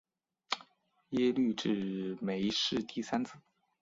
[1.09, 3.33] 耶律只没是第三子。